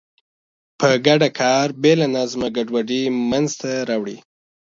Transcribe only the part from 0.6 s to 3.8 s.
په ګډه کار بې له نظمه ګډوډي منځته